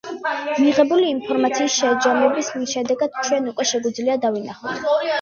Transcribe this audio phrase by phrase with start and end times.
[0.63, 4.87] მიღებული ინფორმაციის შეჯამების შედეგად, ჩვენ უკვე შეგვიძლია დავინახოთ.